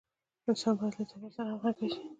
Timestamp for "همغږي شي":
1.53-2.01